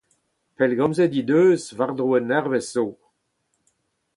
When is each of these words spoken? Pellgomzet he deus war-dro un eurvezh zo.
Pellgomzet 0.55 1.13
he 1.17 1.23
deus 1.29 1.63
war-dro 1.77 2.07
un 2.17 2.33
eurvezh 2.37 2.71
zo. 2.75 2.85